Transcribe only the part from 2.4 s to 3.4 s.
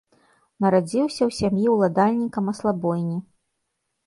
маслабойні.